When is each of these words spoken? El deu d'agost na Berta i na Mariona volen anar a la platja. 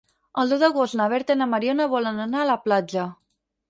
El 0.43 0.49
deu 0.53 0.59
d'agost 0.63 0.97
na 1.01 1.07
Berta 1.13 1.37
i 1.37 1.41
na 1.43 1.49
Mariona 1.53 1.89
volen 1.95 2.27
anar 2.29 2.45
a 2.45 2.51
la 2.57 2.61
platja. 2.69 3.11